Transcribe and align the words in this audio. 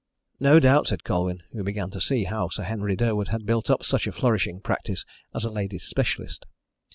"No 0.39 0.59
doubt," 0.59 0.87
said 0.87 1.03
Colwyn, 1.03 1.43
who 1.51 1.63
began 1.63 1.91
to 1.91 2.01
see 2.01 2.23
how 2.23 2.49
Sir 2.49 2.63
Henry 2.63 2.95
Durwood 2.95 3.27
had 3.27 3.45
built 3.45 3.69
up 3.69 3.83
such 3.83 4.07
a 4.07 4.11
flourishing 4.11 4.59
practice 4.59 5.05
as 5.35 5.43
a 5.45 5.51
ladies' 5.51 5.83
specialist. 5.83 6.47